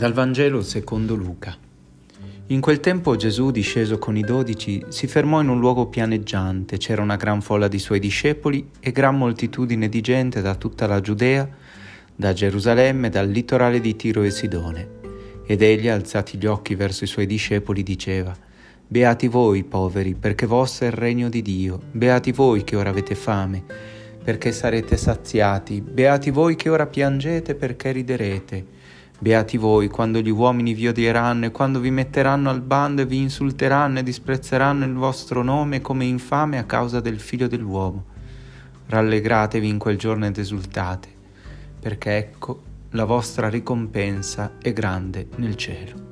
[0.00, 1.54] Dal Vangelo secondo Luca.
[2.46, 6.78] In quel tempo Gesù, disceso con i dodici, si fermò in un luogo pianeggiante.
[6.78, 11.02] C'era una gran folla di suoi discepoli e gran moltitudine di gente da tutta la
[11.02, 11.46] Giudea,
[12.16, 14.88] da Gerusalemme, dal litorale di Tiro e Sidone.
[15.44, 18.34] Ed egli, alzati gli occhi verso i suoi discepoli, diceva,
[18.86, 21.78] Beati voi, poveri, perché vostro è il regno di Dio.
[21.92, 23.62] Beati voi che ora avete fame,
[24.24, 25.82] perché sarete saziati.
[25.82, 28.78] Beati voi che ora piangete, perché riderete.
[29.22, 33.18] Beati voi quando gli uomini vi odieranno e quando vi metteranno al bando e vi
[33.18, 38.04] insulteranno e disprezzeranno il vostro nome come infame a causa del figlio dell'uomo.
[38.86, 41.08] Rallegratevi in quel giorno ed esultate,
[41.80, 42.62] perché ecco
[42.92, 46.09] la vostra ricompensa è grande nel cielo.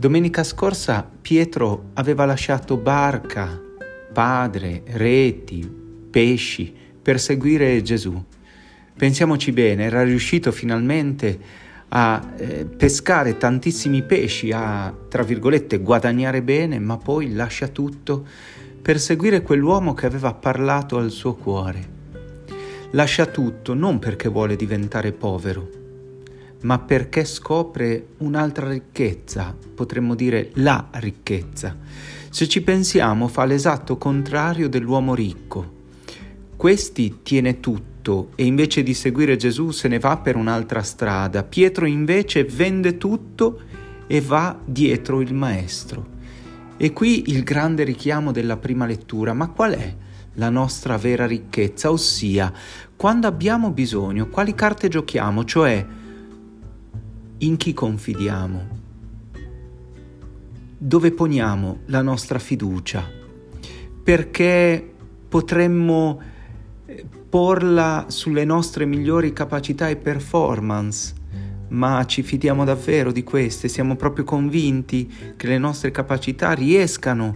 [0.00, 3.60] Domenica scorsa Pietro aveva lasciato barca,
[4.10, 5.70] padre, reti,
[6.10, 8.18] pesci per seguire Gesù.
[8.96, 11.38] Pensiamoci bene, era riuscito finalmente
[11.88, 18.26] a eh, pescare tantissimi pesci, a, tra virgolette, guadagnare bene, ma poi lascia tutto
[18.80, 21.88] per seguire quell'uomo che aveva parlato al suo cuore.
[22.92, 25.79] Lascia tutto non perché vuole diventare povero,
[26.62, 31.76] ma perché scopre un'altra ricchezza, potremmo dire la ricchezza.
[32.28, 35.78] Se ci pensiamo fa l'esatto contrario dell'uomo ricco.
[36.56, 41.42] Questi tiene tutto e invece di seguire Gesù se ne va per un'altra strada.
[41.42, 43.60] Pietro invece vende tutto
[44.06, 46.18] e va dietro il Maestro.
[46.76, 49.94] E qui il grande richiamo della prima lettura, ma qual è
[50.34, 51.90] la nostra vera ricchezza?
[51.90, 52.52] Ossia,
[52.96, 55.44] quando abbiamo bisogno, quali carte giochiamo?
[55.44, 55.86] Cioè,
[57.42, 58.78] in chi confidiamo?
[60.76, 63.08] Dove poniamo la nostra fiducia?
[64.02, 64.92] Perché
[65.28, 66.20] potremmo
[66.86, 71.14] eh, porla sulle nostre migliori capacità e performance,
[71.68, 73.68] ma ci fidiamo davvero di queste?
[73.68, 77.34] Siamo proprio convinti che le nostre capacità riescano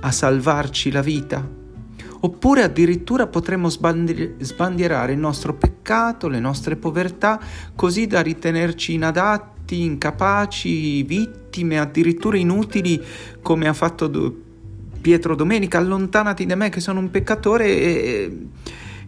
[0.00, 1.60] a salvarci la vita?
[2.24, 7.40] Oppure addirittura potremmo sbandierare il nostro peccato, le nostre povertà,
[7.74, 13.02] così da ritenerci inadatti, incapaci, vittime, addirittura inutili,
[13.40, 14.10] come ha fatto
[15.00, 18.38] Pietro Domenica, allontanati da me che sono un peccatore e,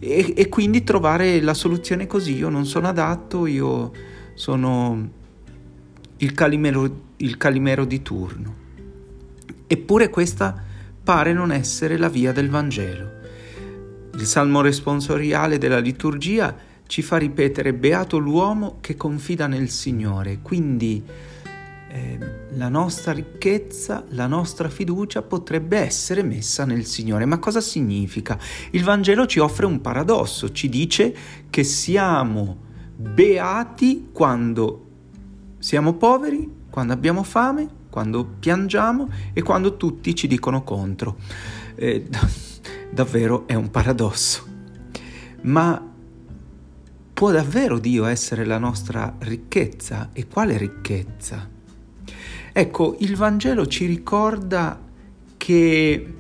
[0.00, 3.92] e, e quindi trovare la soluzione così, io non sono adatto, io
[4.34, 5.08] sono
[6.16, 8.62] il calimero, il calimero di turno.
[9.69, 10.72] Eppure questa
[11.04, 13.12] pare non essere la via del Vangelo.
[14.15, 16.56] Il salmo responsoriale della liturgia
[16.87, 21.03] ci fa ripetere beato l'uomo che confida nel Signore, quindi
[21.88, 22.19] eh,
[22.54, 27.26] la nostra ricchezza, la nostra fiducia potrebbe essere messa nel Signore.
[27.26, 28.38] Ma cosa significa?
[28.70, 31.14] Il Vangelo ci offre un paradosso, ci dice
[31.50, 32.56] che siamo
[32.97, 34.87] beati quando
[35.59, 41.16] siamo poveri, quando abbiamo fame, quando piangiamo e quando tutti ci dicono contro.
[41.77, 42.05] Eh,
[42.91, 44.44] davvero è un paradosso.
[45.43, 45.81] Ma
[47.12, 50.10] può davvero Dio essere la nostra ricchezza?
[50.12, 51.49] E quale ricchezza?
[52.53, 54.81] Ecco, il Vangelo ci ricorda
[55.37, 56.15] che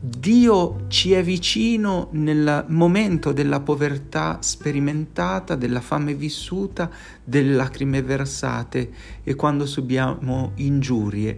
[0.00, 6.88] Dio ci è vicino nel momento della povertà sperimentata, della fame vissuta,
[7.24, 8.90] delle lacrime versate
[9.24, 11.36] e quando subiamo ingiurie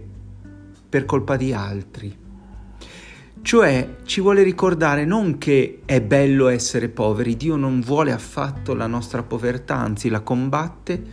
[0.87, 2.15] per colpa di altri.
[3.41, 8.85] Cioè ci vuole ricordare non che è bello essere poveri, Dio non vuole affatto la
[8.85, 11.03] nostra povertà, anzi la combatte,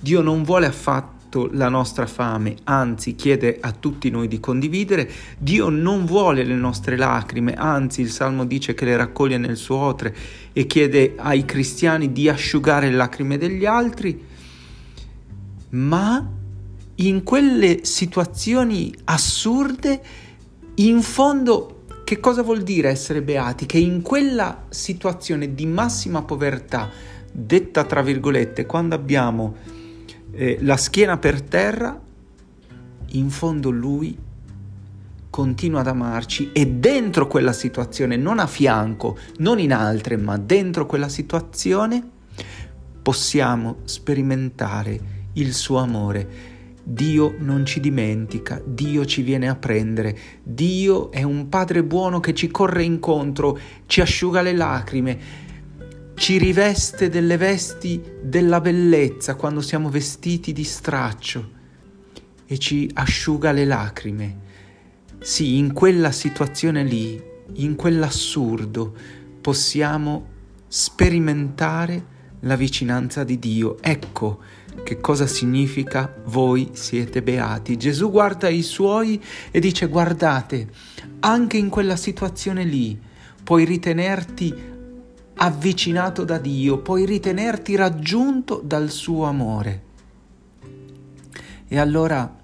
[0.00, 5.10] Dio non vuole affatto fatto la nostra fame, anzi chiede a tutti noi di condividere.
[5.36, 9.76] Dio non vuole le nostre lacrime, anzi il Salmo dice che le raccoglie nel suo
[9.76, 10.14] otre
[10.52, 14.24] e chiede ai cristiani di asciugare le lacrime degli altri,
[15.70, 16.26] ma
[16.98, 20.00] in quelle situazioni assurde,
[20.76, 21.72] in fondo
[22.04, 23.66] che cosa vuol dire essere beati?
[23.66, 26.88] Che in quella situazione di massima povertà,
[27.30, 29.56] detta tra virgolette, quando abbiamo
[30.36, 31.98] eh, la schiena per terra,
[33.12, 34.16] in fondo lui
[35.30, 40.86] continua ad amarci e dentro quella situazione, non a fianco, non in altre, ma dentro
[40.86, 42.02] quella situazione,
[43.02, 45.00] possiamo sperimentare
[45.34, 46.54] il suo amore.
[46.82, 52.32] Dio non ci dimentica, Dio ci viene a prendere, Dio è un Padre buono che
[52.32, 55.18] ci corre incontro, ci asciuga le lacrime,
[56.16, 61.50] ci riveste delle vesti della bellezza quando siamo vestiti di straccio
[62.46, 64.44] e ci asciuga le lacrime
[65.26, 67.20] sì, in quella situazione lì,
[67.54, 68.94] in quell'assurdo,
[69.40, 70.28] possiamo
[70.68, 73.78] sperimentare la vicinanza di Dio.
[73.80, 74.40] Ecco
[74.84, 77.76] che cosa significa voi siete beati.
[77.76, 79.20] Gesù guarda i suoi
[79.50, 80.68] e dice guardate,
[81.20, 82.96] anche in quella situazione lì
[83.42, 84.54] puoi ritenerti
[85.38, 89.82] avvicinato da Dio, puoi ritenerti raggiunto dal suo amore.
[91.68, 92.34] E allora,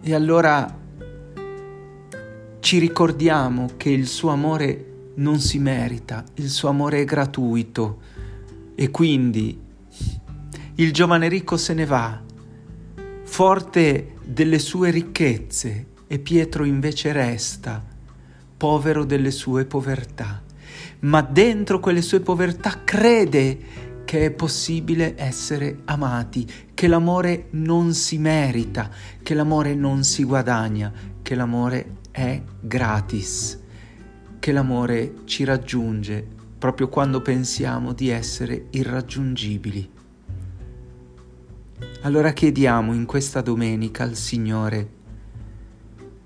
[0.00, 0.78] e allora
[2.60, 8.00] ci ricordiamo che il suo amore non si merita, il suo amore è gratuito
[8.74, 9.58] e quindi
[10.74, 12.20] il giovane ricco se ne va,
[13.24, 17.82] forte delle sue ricchezze, e Pietro invece resta,
[18.56, 20.35] povero delle sue povertà.
[21.06, 28.18] Ma dentro quelle sue povertà crede che è possibile essere amati, che l'amore non si
[28.18, 28.90] merita,
[29.22, 30.92] che l'amore non si guadagna,
[31.22, 33.60] che l'amore è gratis,
[34.40, 36.26] che l'amore ci raggiunge
[36.58, 39.90] proprio quando pensiamo di essere irraggiungibili.
[42.02, 44.95] Allora chiediamo in questa domenica al Signore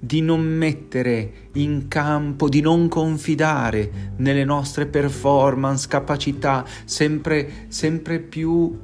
[0.02, 8.76] di non mettere in campo, di non confidare nelle nostre performance, capacità sempre, sempre più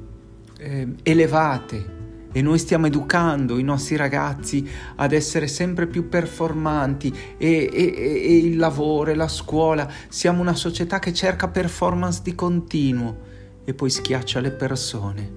[0.59, 1.95] eh, elevate.
[2.31, 4.67] E noi stiamo educando i nostri ragazzi
[4.97, 10.53] ad essere sempre più performanti e, e, e il lavoro e la scuola, siamo una
[10.53, 13.25] società che cerca performance di continuo
[13.65, 15.31] e poi schiaccia le persone,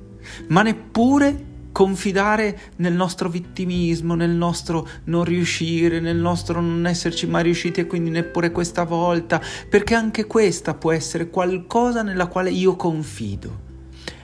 [0.49, 7.45] ma neppure confidare nel nostro vittimismo, nel nostro non riuscire, nel nostro non esserci mai
[7.45, 12.77] riusciti e quindi neppure questa volta, perché anche questa può essere qualcosa nella quale io
[12.77, 13.69] confido.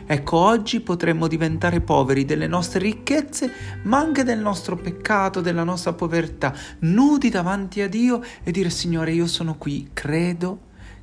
[0.09, 3.51] Ecco, oggi potremmo diventare poveri delle nostre ricchezze,
[3.83, 9.13] ma anche del nostro peccato, della nostra povertà, nudi davanti a Dio e dire Signore,
[9.13, 10.61] io sono qui, credo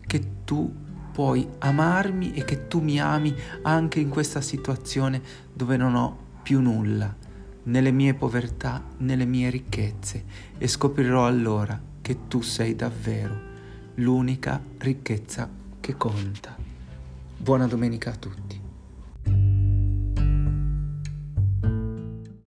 [0.07, 0.71] che tu
[1.11, 5.21] puoi amarmi e che tu mi ami anche in questa situazione
[5.53, 7.15] dove non ho più nulla,
[7.63, 10.25] nelle mie povertà, nelle mie ricchezze,
[10.57, 13.51] e scoprirò allora che tu sei davvero
[13.95, 15.49] l'unica ricchezza
[15.79, 16.55] che conta.
[17.37, 18.62] Buona domenica a tutti.